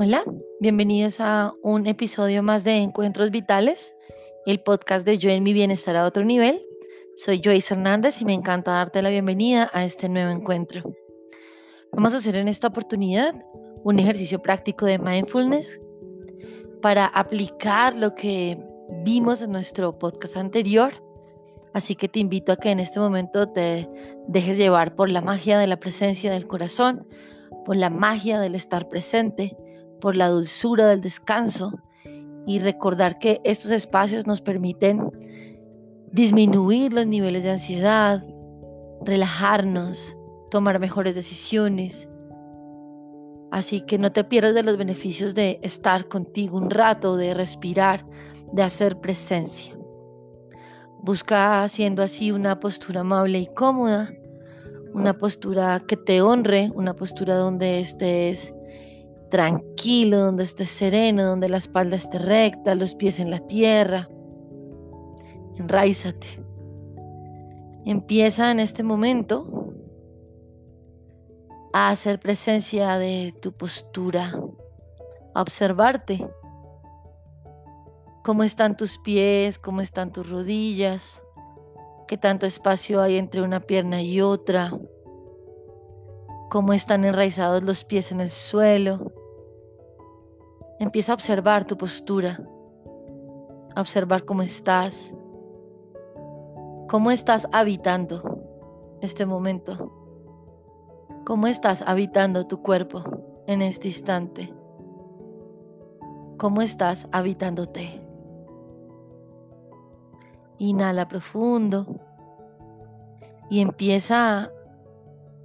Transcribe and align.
Hola, 0.00 0.22
bienvenidos 0.60 1.18
a 1.18 1.54
un 1.60 1.88
episodio 1.88 2.40
más 2.40 2.62
de 2.62 2.76
Encuentros 2.76 3.32
Vitales, 3.32 3.96
el 4.46 4.60
podcast 4.60 5.04
de 5.04 5.18
Yo 5.18 5.28
en 5.28 5.42
mi 5.42 5.52
bienestar 5.52 5.96
a 5.96 6.06
otro 6.06 6.24
nivel. 6.24 6.64
Soy 7.16 7.40
Joyce 7.44 7.74
Hernández 7.74 8.22
y 8.22 8.24
me 8.24 8.32
encanta 8.32 8.70
darte 8.70 9.02
la 9.02 9.10
bienvenida 9.10 9.68
a 9.72 9.84
este 9.84 10.08
nuevo 10.08 10.30
encuentro. 10.30 10.94
Vamos 11.90 12.14
a 12.14 12.18
hacer 12.18 12.36
en 12.36 12.46
esta 12.46 12.68
oportunidad 12.68 13.34
un 13.82 13.98
ejercicio 13.98 14.40
práctico 14.40 14.86
de 14.86 15.00
mindfulness 15.00 15.80
para 16.80 17.06
aplicar 17.06 17.96
lo 17.96 18.14
que 18.14 18.56
vimos 19.04 19.42
en 19.42 19.50
nuestro 19.50 19.98
podcast 19.98 20.36
anterior. 20.36 20.92
Así 21.72 21.96
que 21.96 22.06
te 22.06 22.20
invito 22.20 22.52
a 22.52 22.56
que 22.56 22.70
en 22.70 22.78
este 22.78 23.00
momento 23.00 23.48
te 23.48 23.90
dejes 24.28 24.58
llevar 24.58 24.94
por 24.94 25.08
la 25.08 25.22
magia 25.22 25.58
de 25.58 25.66
la 25.66 25.80
presencia 25.80 26.30
del 26.30 26.46
corazón, 26.46 27.04
por 27.64 27.74
la 27.74 27.90
magia 27.90 28.38
del 28.38 28.54
estar 28.54 28.88
presente, 28.88 29.56
por 30.00 30.16
la 30.16 30.28
dulzura 30.28 30.86
del 30.86 31.00
descanso 31.00 31.78
y 32.46 32.60
recordar 32.60 33.18
que 33.18 33.40
estos 33.44 33.70
espacios 33.70 34.26
nos 34.26 34.40
permiten 34.40 35.10
disminuir 36.12 36.92
los 36.92 37.06
niveles 37.06 37.42
de 37.42 37.50
ansiedad, 37.50 38.24
relajarnos, 39.04 40.16
tomar 40.50 40.80
mejores 40.80 41.14
decisiones. 41.14 42.08
Así 43.50 43.80
que 43.80 43.98
no 43.98 44.12
te 44.12 44.24
pierdas 44.24 44.54
de 44.54 44.62
los 44.62 44.76
beneficios 44.76 45.34
de 45.34 45.58
estar 45.62 46.08
contigo 46.08 46.56
un 46.56 46.70
rato, 46.70 47.16
de 47.16 47.34
respirar, 47.34 48.06
de 48.52 48.62
hacer 48.62 49.00
presencia. 49.00 49.78
Busca 51.00 51.62
haciendo 51.62 52.02
así 52.02 52.32
una 52.32 52.58
postura 52.60 53.00
amable 53.00 53.38
y 53.38 53.46
cómoda, 53.46 54.10
una 54.94 55.16
postura 55.16 55.80
que 55.86 55.96
te 55.96 56.22
honre, 56.22 56.70
una 56.74 56.94
postura 56.94 57.36
donde 57.36 57.80
estés 57.80 58.54
tranquilo, 59.30 60.18
donde 60.18 60.44
estés 60.44 60.68
sereno, 60.68 61.24
donde 61.24 61.48
la 61.48 61.58
espalda 61.58 61.96
esté 61.96 62.18
recta, 62.18 62.74
los 62.74 62.94
pies 62.94 63.20
en 63.20 63.30
la 63.30 63.38
tierra. 63.38 64.08
Enraízate. 65.56 66.26
Empieza 67.84 68.50
en 68.50 68.60
este 68.60 68.82
momento 68.82 69.72
a 71.72 71.90
hacer 71.90 72.18
presencia 72.20 72.98
de 72.98 73.34
tu 73.40 73.52
postura, 73.52 74.32
a 75.34 75.42
observarte. 75.42 76.28
Cómo 78.24 78.42
están 78.44 78.76
tus 78.76 78.98
pies, 78.98 79.58
cómo 79.58 79.80
están 79.80 80.12
tus 80.12 80.28
rodillas, 80.28 81.24
qué 82.06 82.18
tanto 82.18 82.46
espacio 82.46 83.00
hay 83.00 83.16
entre 83.16 83.42
una 83.42 83.60
pierna 83.60 84.02
y 84.02 84.20
otra 84.20 84.72
cómo 86.48 86.72
están 86.72 87.04
enraizados 87.04 87.62
los 87.62 87.84
pies 87.84 88.12
en 88.12 88.20
el 88.20 88.30
suelo. 88.30 89.12
Empieza 90.80 91.12
a 91.12 91.14
observar 91.14 91.64
tu 91.64 91.76
postura, 91.76 92.38
a 93.74 93.80
observar 93.80 94.24
cómo 94.24 94.42
estás, 94.42 95.16
cómo 96.88 97.10
estás 97.10 97.48
habitando 97.52 98.42
este 99.00 99.26
momento, 99.26 99.92
cómo 101.26 101.46
estás 101.48 101.82
habitando 101.82 102.46
tu 102.46 102.62
cuerpo 102.62 103.02
en 103.46 103.62
este 103.62 103.88
instante, 103.88 104.54
cómo 106.36 106.62
estás 106.62 107.08
habitándote. 107.12 108.04
Inhala 110.58 111.08
profundo 111.08 111.86
y 113.50 113.60
empieza 113.60 114.52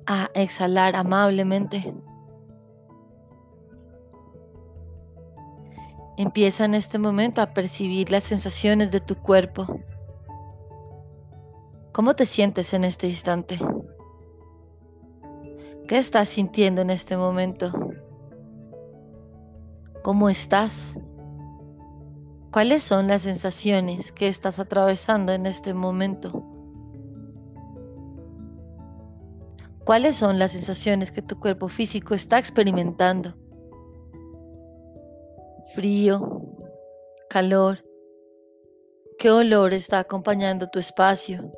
a 0.06 0.30
exhalar 0.36 0.96
amablemente. 0.96 1.96
Empieza 6.16 6.66
en 6.66 6.76
este 6.76 7.00
momento 7.00 7.42
a 7.42 7.54
percibir 7.54 8.12
las 8.12 8.24
sensaciones 8.24 8.92
de 8.92 9.00
tu 9.00 9.16
cuerpo. 9.16 9.80
¿Cómo 11.92 12.16
te 12.16 12.26
sientes 12.26 12.74
en 12.74 12.84
este 12.84 13.08
instante? 13.08 13.60
¿Qué 15.88 15.98
estás 15.98 16.30
sintiendo 16.30 16.82
en 16.82 16.92
este 16.92 17.18
momento? 17.18 17.72
¿Cómo 20.04 20.30
estás? 20.30 21.00
¿Cuáles 22.52 22.84
son 22.84 23.08
las 23.08 23.24
sensaciones 23.24 24.12
que 24.12 24.28
estás 24.28 24.60
atravesando 24.60 25.34
en 25.34 25.48
este 25.48 25.74
momento? 25.74 26.46
¿Cuáles 29.84 30.16
son 30.16 30.38
las 30.38 30.52
sensaciones 30.52 31.12
que 31.12 31.24
tu 31.24 31.40
cuerpo 31.40 31.70
físico 31.70 32.14
está 32.14 32.38
experimentando? 32.38 33.34
Frío, 35.74 36.44
calor. 37.32 37.80
¿Qué 39.18 39.32
olor 39.32 39.74
está 39.74 39.98
acompañando 39.98 40.70
tu 40.70 40.78
espacio? 40.78 41.52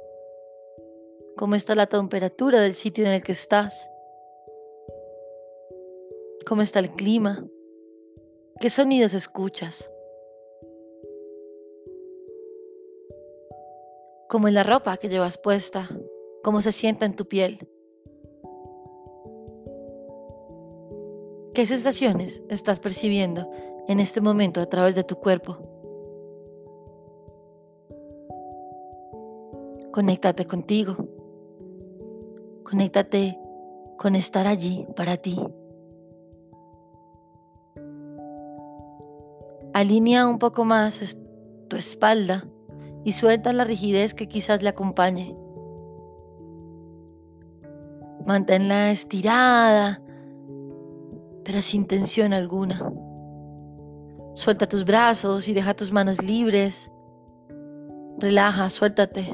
¿Cómo 1.36 1.56
está 1.56 1.76
la 1.76 1.88
temperatura 1.88 2.62
del 2.62 2.76
sitio 2.76 3.06
en 3.06 3.12
el 3.12 3.24
que 3.24 3.34
estás? 3.34 3.92
¿Cómo 6.48 6.62
está 6.62 6.80
el 6.80 6.92
clima? 6.92 7.46
¿Qué 8.62 8.70
sonidos 8.70 9.14
escuchas? 9.14 9.92
¿Cómo 14.30 14.48
es 14.48 14.54
la 14.54 14.64
ropa 14.64 14.96
que 14.96 15.10
llevas 15.10 15.38
puesta? 15.38 15.90
¿Cómo 16.42 16.62
se 16.62 16.72
sienta 16.72 17.06
en 17.06 17.18
tu 17.18 17.28
piel? 17.28 17.60
¿Qué 21.56 21.66
sensaciones 21.66 22.44
estás 22.50 22.82
percibiendo 22.82 23.50
en 23.88 24.02
este 24.02 24.20
momento 24.20 24.60
a 24.60 24.66
través 24.66 24.94
de 24.94 25.06
tu 25.06 25.16
cuerpo? 25.16 25.58
Conéctate 29.94 30.46
contigo. 30.46 30.98
Conéctate 32.66 33.40
con 33.98 34.16
estar 34.16 34.48
allí 34.48 34.86
para 34.98 35.16
ti. 35.16 35.40
Alinea 39.74 40.28
un 40.28 40.40
poco 40.40 40.66
más 40.66 41.16
tu 41.70 41.78
espalda 41.78 42.44
y 43.06 43.14
suelta 43.14 43.54
la 43.54 43.64
rigidez 43.64 44.14
que 44.14 44.28
quizás 44.28 44.62
le 44.62 44.68
acompañe. 44.68 45.34
Manténla 48.26 48.92
estirada 48.92 50.02
pero 51.46 51.62
sin 51.62 51.86
tensión 51.86 52.34
alguna. 52.34 52.92
Suelta 54.34 54.68
tus 54.68 54.84
brazos 54.84 55.48
y 55.48 55.54
deja 55.54 55.76
tus 55.76 55.92
manos 55.94 56.22
libres. 56.24 56.92
Relaja, 58.20 58.70
suéltate. 58.70 59.26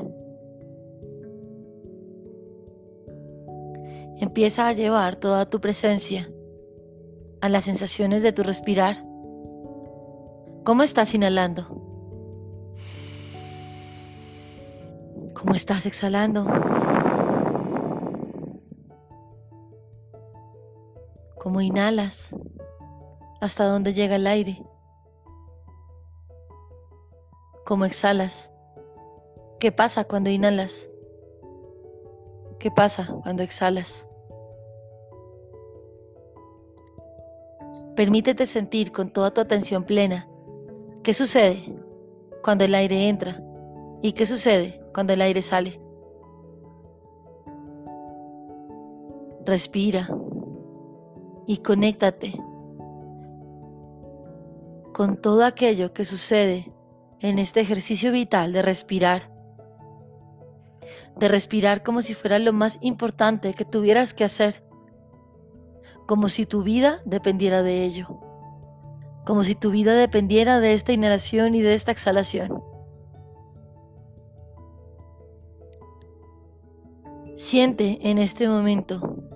Empieza 4.19 4.67
a 4.67 4.73
llevar 4.73 5.15
toda 5.15 5.49
tu 5.49 5.59
presencia 5.59 6.29
a 7.41 7.49
las 7.49 7.63
sensaciones 7.63 8.21
de 8.21 8.33
tu 8.33 8.43
respirar. 8.43 8.97
¿Cómo 10.63 10.83
estás 10.83 11.15
inhalando? 11.15 11.63
¿Cómo 15.33 15.55
estás 15.55 15.87
exhalando? 15.87 16.45
Cómo 21.51 21.59
inhalas, 21.59 22.33
hasta 23.41 23.65
dónde 23.65 23.91
llega 23.91 24.15
el 24.15 24.25
aire, 24.25 24.63
cómo 27.65 27.83
exhalas, 27.83 28.53
qué 29.59 29.73
pasa 29.73 30.05
cuando 30.05 30.29
inhalas, 30.29 30.89
qué 32.57 32.71
pasa 32.71 33.05
cuando 33.21 33.43
exhalas. 33.43 34.07
Permítete 37.97 38.45
sentir 38.45 38.93
con 38.93 39.11
toda 39.11 39.31
tu 39.31 39.41
atención 39.41 39.83
plena 39.83 40.29
qué 41.03 41.13
sucede 41.13 41.75
cuando 42.41 42.63
el 42.63 42.73
aire 42.73 43.09
entra 43.09 43.43
y 44.01 44.13
qué 44.13 44.25
sucede 44.25 44.81
cuando 44.93 45.11
el 45.11 45.21
aire 45.21 45.41
sale. 45.41 45.81
Respira 49.45 50.07
y 51.51 51.57
conéctate 51.57 52.41
con 54.93 55.17
todo 55.17 55.43
aquello 55.43 55.91
que 55.91 56.05
sucede 56.05 56.71
en 57.19 57.39
este 57.39 57.59
ejercicio 57.59 58.13
vital 58.13 58.53
de 58.53 58.61
respirar. 58.61 59.29
De 61.17 61.27
respirar 61.27 61.83
como 61.83 62.01
si 62.01 62.13
fuera 62.13 62.39
lo 62.39 62.53
más 62.53 62.79
importante 62.81 63.53
que 63.53 63.65
tuvieras 63.65 64.13
que 64.13 64.23
hacer. 64.23 64.65
Como 66.07 66.29
si 66.29 66.45
tu 66.45 66.63
vida 66.63 66.99
dependiera 67.03 67.63
de 67.63 67.83
ello. 67.83 68.07
Como 69.25 69.43
si 69.43 69.53
tu 69.53 69.71
vida 69.71 69.93
dependiera 69.93 70.61
de 70.61 70.71
esta 70.71 70.93
inhalación 70.93 71.53
y 71.53 71.59
de 71.59 71.73
esta 71.73 71.91
exhalación. 71.91 72.63
Siente 77.35 77.99
en 78.09 78.19
este 78.19 78.47
momento 78.47 79.30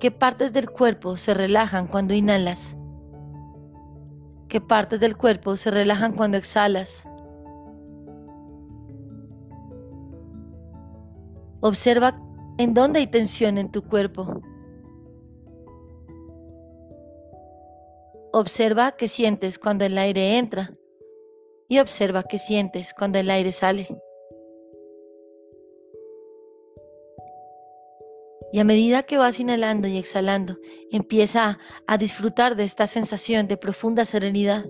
¿Qué 0.00 0.10
partes 0.10 0.52
del 0.52 0.70
cuerpo 0.70 1.16
se 1.16 1.34
relajan 1.34 1.86
cuando 1.86 2.14
inhalas? 2.14 2.76
qué 4.54 4.60
partes 4.60 5.00
del 5.00 5.16
cuerpo 5.16 5.56
se 5.56 5.72
relajan 5.72 6.12
cuando 6.12 6.36
exhalas. 6.36 7.08
Observa 11.60 12.12
en 12.58 12.72
dónde 12.72 13.00
hay 13.00 13.08
tensión 13.08 13.58
en 13.58 13.72
tu 13.72 13.82
cuerpo. 13.82 14.40
Observa 18.32 18.92
qué 18.92 19.08
sientes 19.08 19.58
cuando 19.58 19.86
el 19.86 19.98
aire 19.98 20.38
entra 20.38 20.70
y 21.68 21.80
observa 21.80 22.22
qué 22.22 22.38
sientes 22.38 22.94
cuando 22.96 23.18
el 23.18 23.30
aire 23.30 23.50
sale. 23.50 23.88
Y 28.54 28.60
a 28.60 28.64
medida 28.64 29.02
que 29.02 29.18
vas 29.18 29.40
inhalando 29.40 29.88
y 29.88 29.98
exhalando, 29.98 30.58
empieza 30.92 31.58
a 31.88 31.98
disfrutar 31.98 32.54
de 32.54 32.62
esta 32.62 32.86
sensación 32.86 33.48
de 33.48 33.56
profunda 33.56 34.04
serenidad. 34.04 34.64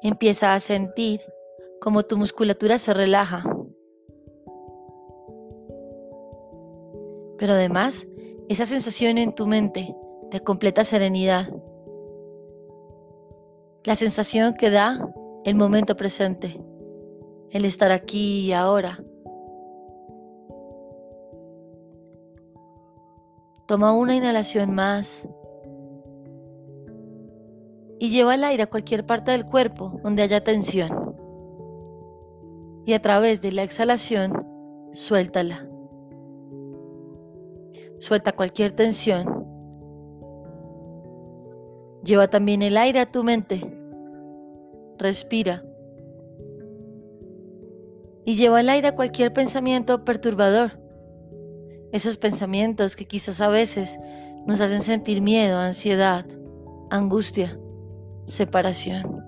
Empieza 0.00 0.54
a 0.54 0.60
sentir 0.60 1.20
como 1.78 2.04
tu 2.04 2.16
musculatura 2.16 2.78
se 2.78 2.94
relaja. 2.94 3.44
Pero 7.36 7.52
además, 7.52 8.08
esa 8.48 8.64
sensación 8.64 9.18
en 9.18 9.34
tu 9.34 9.46
mente 9.46 9.94
de 10.30 10.40
completa 10.40 10.84
serenidad. 10.84 11.54
La 13.84 13.94
sensación 13.94 14.54
que 14.54 14.70
da 14.70 15.06
el 15.44 15.54
momento 15.54 15.96
presente, 15.96 16.58
el 17.50 17.66
estar 17.66 17.92
aquí 17.92 18.46
y 18.46 18.52
ahora 18.54 19.04
Toma 23.66 23.94
una 23.94 24.14
inhalación 24.14 24.74
más 24.74 25.26
y 27.98 28.10
lleva 28.10 28.34
el 28.34 28.44
aire 28.44 28.64
a 28.64 28.66
cualquier 28.66 29.06
parte 29.06 29.30
del 29.30 29.46
cuerpo 29.46 29.98
donde 30.02 30.22
haya 30.22 30.44
tensión. 30.44 31.16
Y 32.84 32.92
a 32.92 33.00
través 33.00 33.40
de 33.40 33.52
la 33.52 33.62
exhalación, 33.62 34.46
suéltala. 34.92 35.66
Suelta 37.98 38.32
cualquier 38.32 38.72
tensión. 38.72 39.46
Lleva 42.04 42.28
también 42.28 42.60
el 42.60 42.76
aire 42.76 43.00
a 43.00 43.10
tu 43.10 43.24
mente. 43.24 43.62
Respira. 44.98 45.64
Y 48.26 48.36
lleva 48.36 48.60
el 48.60 48.68
aire 48.68 48.88
a 48.88 48.94
cualquier 48.94 49.32
pensamiento 49.32 50.04
perturbador 50.04 50.83
esos 51.94 52.16
pensamientos 52.16 52.96
que 52.96 53.04
quizás 53.04 53.40
a 53.40 53.46
veces 53.46 54.00
nos 54.46 54.60
hacen 54.60 54.82
sentir 54.82 55.20
miedo, 55.20 55.58
ansiedad, 55.58 56.26
angustia, 56.90 57.56
separación. 58.24 59.24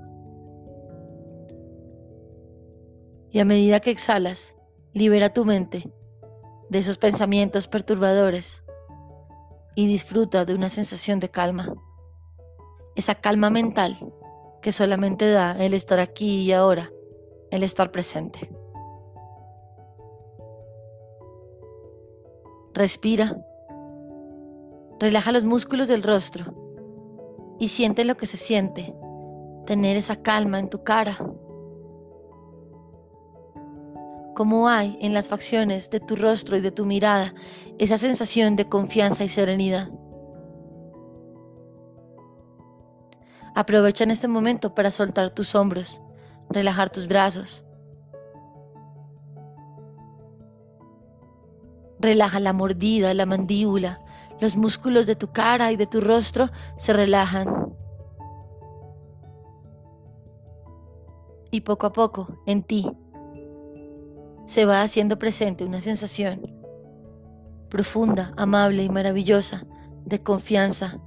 Y 3.31 3.39
a 3.39 3.45
medida 3.45 3.79
que 3.79 3.93
exhalas, 3.93 4.57
libera 4.93 5.33
tu 5.33 5.45
mente 5.45 5.89
de 6.69 6.81
esos 6.81 6.99
pensamientos 6.99 7.69
perturbadores 7.69 8.65
y 9.77 9.87
disfruta 9.87 10.45
de 10.45 10.57
una 10.57 10.69
sensación 10.69 11.21
de 11.21 11.29
calma. 11.29 11.73
Esa 12.97 13.15
calma 13.15 13.49
mental 13.49 13.97
que 14.61 14.73
solamente 14.73 15.31
da 15.31 15.57
el 15.65 15.73
estar 15.73 16.01
aquí 16.01 16.43
y 16.43 16.53
ahora, 16.53 16.91
el 17.53 17.63
estar 17.63 17.93
presente. 17.93 18.51
Respira. 22.77 23.35
Relaja 25.01 25.33
los 25.33 25.47
músculos 25.47 25.89
del 25.89 26.03
rostro 26.03 27.57
y 27.59 27.69
siente 27.69 28.05
lo 28.05 28.19
que 28.19 28.27
se 28.27 28.37
siente, 28.37 28.95
tener 29.65 29.97
esa 29.97 30.17
calma 30.17 30.61
en 30.61 30.69
tu 30.69 30.85
cara. 30.85 31.17
Como 34.35 34.69
hay 34.69 34.99
en 35.01 35.15
las 35.15 35.29
facciones 35.29 35.89
de 35.89 36.01
tu 36.01 36.17
rostro 36.17 36.59
y 36.59 36.61
de 36.61 36.71
tu 36.71 36.85
mirada 36.85 37.33
esa 37.79 37.97
sensación 37.97 38.57
de 38.57 38.69
confianza 38.69 39.25
y 39.25 39.29
serenidad. 39.29 39.91
Aprovecha 43.55 44.05
en 44.05 44.11
este 44.11 44.29
momento 44.29 44.75
para 44.75 44.91
soltar 44.91 45.31
tus 45.31 45.55
hombros, 45.55 46.03
relajar 46.51 46.91
tus 46.91 47.09
brazos, 47.09 47.66
Relaja 51.99 52.41
la 52.41 52.53
mordida, 52.53 53.15
la 53.15 53.27
mandíbula, 53.27 54.01
los 54.41 54.57
músculos 54.57 55.07
de 55.07 55.17
tu 55.17 55.33
cara 55.33 55.73
y 55.73 55.77
de 55.77 55.87
tu 55.87 56.01
rostro 56.01 56.49
se 56.77 56.93
relajan. 56.93 57.75
Y 61.51 61.63
poco 61.63 61.87
a 61.87 61.93
poco, 61.93 62.43
en 62.47 62.63
ti, 62.63 62.91
se 64.47 64.65
va 64.65 64.83
haciendo 64.83 65.19
presente 65.19 65.65
una 65.65 65.81
sensación 65.81 66.41
profunda, 67.69 68.33
amable 68.37 68.85
y 68.85 68.89
maravillosa 68.89 69.67
de 70.05 70.23
confianza, 70.23 71.01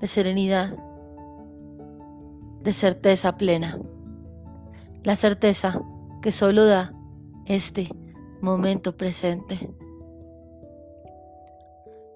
de 0.00 0.06
serenidad, 0.06 0.76
de 2.62 2.72
certeza 2.72 3.36
plena. 3.36 3.78
La 5.02 5.16
certeza 5.16 5.80
que 6.20 6.30
solo 6.30 6.64
da 6.64 6.94
este 7.46 7.88
momento 8.42 8.96
presente. 8.96 9.70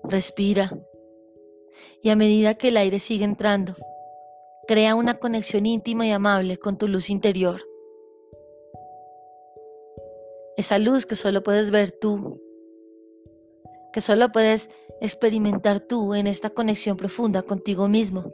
Respira 0.02 0.70
y 2.02 2.10
a 2.10 2.16
medida 2.16 2.54
que 2.54 2.68
el 2.68 2.76
aire 2.76 2.98
sigue 2.98 3.24
entrando, 3.24 3.74
crea 4.66 4.94
una 4.94 5.18
conexión 5.18 5.66
íntima 5.66 6.06
y 6.06 6.10
amable 6.10 6.58
con 6.58 6.76
tu 6.78 6.88
luz 6.88 7.10
interior. 7.10 7.62
Esa 10.56 10.78
luz 10.78 11.06
que 11.06 11.14
solo 11.14 11.42
puedes 11.42 11.70
ver 11.70 11.92
tú, 11.92 12.42
que 13.92 14.00
solo 14.00 14.30
puedes 14.32 14.70
experimentar 15.00 15.80
tú 15.80 16.14
en 16.14 16.26
esta 16.26 16.50
conexión 16.50 16.96
profunda 16.96 17.42
contigo 17.42 17.88
mismo. 17.88 18.32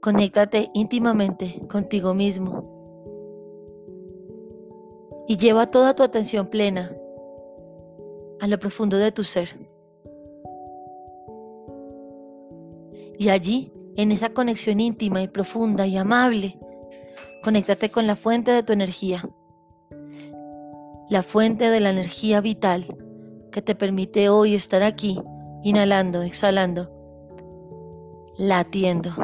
Conéctate 0.00 0.70
íntimamente 0.74 1.62
contigo 1.68 2.12
mismo 2.12 2.81
y 5.32 5.38
lleva 5.38 5.70
toda 5.70 5.96
tu 5.96 6.02
atención 6.02 6.46
plena 6.46 6.94
a 8.38 8.46
lo 8.46 8.58
profundo 8.58 8.98
de 8.98 9.12
tu 9.12 9.24
ser. 9.24 9.48
Y 13.18 13.30
allí, 13.30 13.72
en 13.96 14.12
esa 14.12 14.34
conexión 14.34 14.78
íntima 14.78 15.22
y 15.22 15.28
profunda 15.28 15.86
y 15.86 15.96
amable, 15.96 16.58
conéctate 17.42 17.88
con 17.88 18.06
la 18.06 18.14
fuente 18.14 18.50
de 18.50 18.62
tu 18.62 18.74
energía, 18.74 19.26
la 21.08 21.22
fuente 21.22 21.70
de 21.70 21.80
la 21.80 21.88
energía 21.88 22.42
vital 22.42 22.84
que 23.50 23.62
te 23.62 23.74
permite 23.74 24.28
hoy 24.28 24.54
estar 24.54 24.82
aquí, 24.82 25.18
inhalando, 25.62 26.20
exhalando, 26.20 26.92
latiendo, 28.36 29.14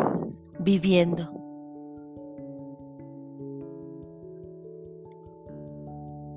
viviendo. 0.59 1.38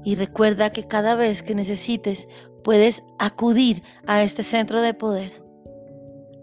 Y 0.04 0.16
recuerda 0.16 0.72
que 0.72 0.88
cada 0.88 1.16
vez 1.16 1.44
que 1.44 1.56
necesites 1.56 2.28
puedes 2.64 3.04
acudir 3.20 3.84
a 4.08 4.24
este 4.24 4.44
centro 4.44 4.82
de 4.82 4.94
poder, 4.94 5.44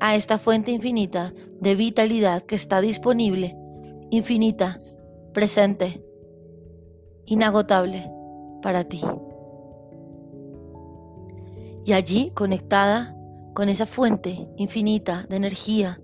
a 0.01 0.15
esta 0.15 0.39
fuente 0.39 0.71
infinita 0.71 1.33
de 1.61 1.75
vitalidad 1.75 2.43
que 2.43 2.55
está 2.55 2.81
disponible, 2.81 3.57
infinita, 4.11 4.81
presente, 5.33 6.05
inagotable 7.27 8.11
para 8.63 8.85
ti. 8.85 9.03
Y 11.85 11.93
allí, 11.95 12.33
conectada 12.35 13.17
con 13.55 13.69
esa 13.69 13.87
fuente 13.87 14.47
infinita 14.57 15.25
de 15.29 15.37
energía, 15.37 16.01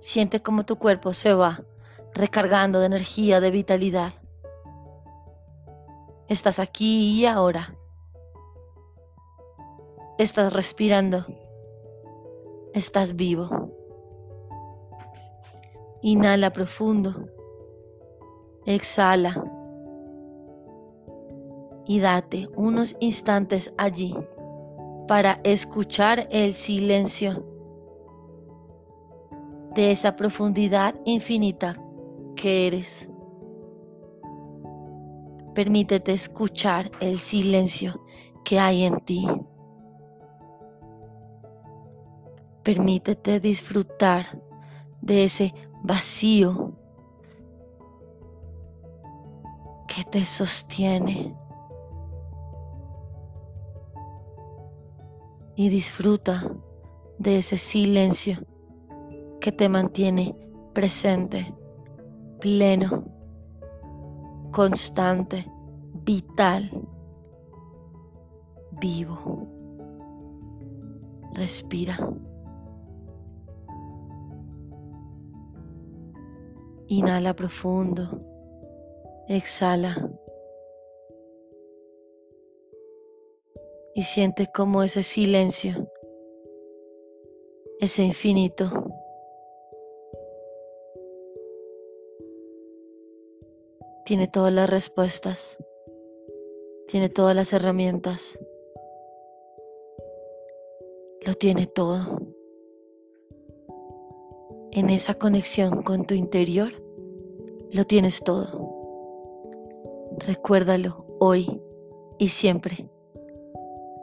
siente 0.00 0.40
como 0.40 0.64
tu 0.64 0.76
cuerpo 0.76 1.12
se 1.12 1.34
va 1.34 1.64
recargando 2.14 2.80
de 2.80 2.86
energía, 2.86 3.40
de 3.40 3.50
vitalidad. 3.50 4.12
Estás 6.28 6.58
aquí 6.58 7.18
y 7.18 7.24
ahora. 7.24 7.74
Estás 10.18 10.52
respirando. 10.52 11.24
Estás 12.74 13.16
vivo. 13.16 13.72
Inhala 16.02 16.52
profundo. 16.52 17.30
Exhala. 18.66 19.32
Y 21.86 22.00
date 22.00 22.50
unos 22.56 22.96
instantes 23.00 23.72
allí 23.78 24.14
para 25.06 25.40
escuchar 25.44 26.28
el 26.30 26.52
silencio 26.52 27.46
de 29.74 29.92
esa 29.92 30.14
profundidad 30.14 30.94
infinita 31.06 31.74
que 32.36 32.66
eres. 32.66 33.08
Permítete 35.58 36.12
escuchar 36.12 36.88
el 37.00 37.18
silencio 37.18 38.04
que 38.44 38.60
hay 38.60 38.84
en 38.84 39.00
ti. 39.00 39.26
permítete 42.62 43.40
disfrutar 43.40 44.24
de 45.00 45.24
ese 45.24 45.52
vacío 45.82 46.78
que 49.88 50.04
te 50.04 50.24
sostiene. 50.24 51.34
Y 55.56 55.70
disfruta 55.70 56.40
de 57.18 57.38
ese 57.38 57.58
silencio 57.58 58.36
que 59.40 59.50
te 59.50 59.68
mantiene 59.68 60.36
presente, 60.72 61.52
pleno, 62.38 63.17
constante, 64.50 65.44
vital, 66.04 66.70
vivo. 68.80 69.46
Respira. 71.34 71.96
Inhala 76.88 77.34
profundo. 77.34 78.02
Exhala. 79.28 79.94
Y 83.94 84.02
siente 84.02 84.48
como 84.54 84.82
ese 84.82 85.02
silencio, 85.02 85.90
ese 87.80 88.04
infinito, 88.04 88.88
tiene 94.08 94.26
todas 94.26 94.50
las 94.54 94.70
respuestas, 94.70 95.58
tiene 96.86 97.10
todas 97.10 97.36
las 97.36 97.52
herramientas, 97.52 98.40
lo 101.26 101.34
tiene 101.34 101.66
todo. 101.66 102.18
En 104.72 104.88
esa 104.88 105.12
conexión 105.12 105.82
con 105.82 106.06
tu 106.06 106.14
interior, 106.14 106.72
lo 107.70 107.84
tienes 107.84 108.24
todo. 108.24 108.46
Recuérdalo 110.26 111.04
hoy 111.20 111.60
y 112.18 112.28
siempre. 112.28 112.88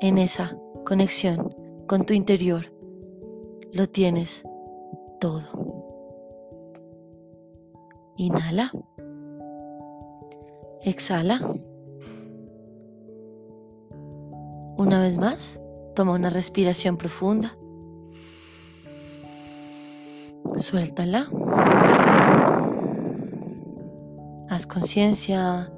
En 0.01 0.19
esa 0.19 0.55
conexión 0.85 1.55
con 1.87 2.05
tu 2.05 2.13
interior 2.13 2.71
lo 3.71 3.87
tienes 3.87 4.43
todo. 5.19 5.41
Inhala. 8.17 8.71
Exhala. 10.85 11.39
Una 14.77 15.01
vez 15.01 15.17
más, 15.17 15.59
toma 15.95 16.13
una 16.13 16.29
respiración 16.29 16.95
profunda. 16.95 17.57
Suéltala. 20.59 21.27
Haz 24.47 24.67
conciencia 24.67 25.71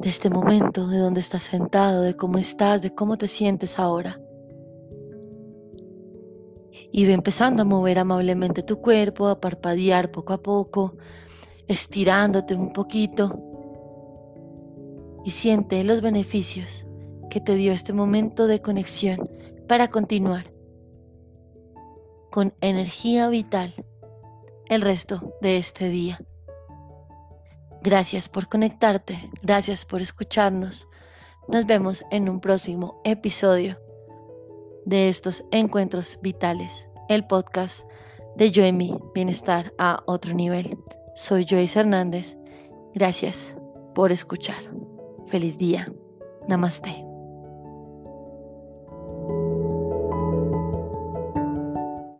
de 0.00 0.08
este 0.08 0.30
momento, 0.30 0.88
de 0.88 0.98
dónde 0.98 1.20
estás 1.20 1.42
sentado, 1.42 2.02
de 2.02 2.14
cómo 2.14 2.38
estás, 2.38 2.82
de 2.82 2.92
cómo 2.92 3.18
te 3.18 3.28
sientes 3.28 3.78
ahora. 3.78 4.20
Y 6.90 7.06
ve 7.06 7.12
empezando 7.12 7.62
a 7.62 7.64
mover 7.64 8.00
amablemente 8.00 8.64
tu 8.64 8.80
cuerpo, 8.80 9.28
a 9.28 9.40
parpadear 9.40 10.10
poco 10.10 10.32
a 10.32 10.42
poco, 10.42 10.96
estirándote 11.68 12.56
un 12.56 12.72
poquito. 12.72 13.44
Y 15.28 15.32
siente 15.32 15.84
los 15.84 16.00
beneficios 16.00 16.86
que 17.28 17.38
te 17.38 17.54
dio 17.54 17.74
este 17.74 17.92
momento 17.92 18.46
de 18.46 18.62
conexión 18.62 19.28
para 19.68 19.88
continuar 19.88 20.50
con 22.30 22.54
energía 22.62 23.28
vital 23.28 23.70
el 24.70 24.80
resto 24.80 25.34
de 25.42 25.58
este 25.58 25.90
día. 25.90 26.18
Gracias 27.82 28.30
por 28.30 28.48
conectarte, 28.48 29.18
gracias 29.42 29.84
por 29.84 30.00
escucharnos. 30.00 30.88
Nos 31.46 31.66
vemos 31.66 32.06
en 32.10 32.30
un 32.30 32.40
próximo 32.40 33.02
episodio 33.04 33.78
de 34.86 35.10
estos 35.10 35.44
encuentros 35.50 36.18
vitales, 36.22 36.88
el 37.10 37.26
podcast 37.26 37.86
de 38.34 38.50
Yo 38.50 38.64
en 38.64 38.78
mi 38.78 38.98
bienestar 39.14 39.74
a 39.76 40.02
otro 40.06 40.32
nivel. 40.32 40.78
Soy 41.14 41.44
Joyce 41.46 41.80
Hernández. 41.80 42.38
Gracias 42.94 43.54
por 43.94 44.10
escuchar. 44.10 44.87
Feliz 45.28 45.58
día. 45.58 45.92
Namaste. 46.48 47.07